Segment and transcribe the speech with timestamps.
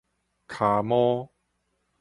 [0.47, 1.29] 跤毛